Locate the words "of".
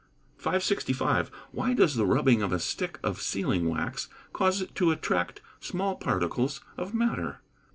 2.41-2.51, 3.03-3.21, 6.75-6.95